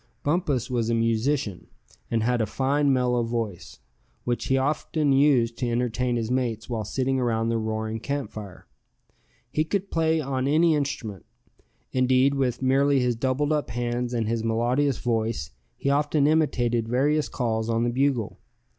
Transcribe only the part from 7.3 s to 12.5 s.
the roaring camp fire. He could play on any instrument; indeed,